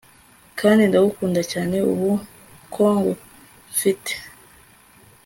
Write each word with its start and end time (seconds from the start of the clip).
kandi 0.59 0.81
ndagukunda 0.85 1.41
cyane 1.51 1.75
ubu 1.91 2.11
ko 2.73 2.85
ngufite 2.99 4.13